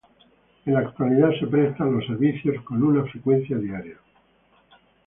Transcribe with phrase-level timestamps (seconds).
[0.65, 3.97] En la actualidad se prestan los servicios con una frecuencia diaria.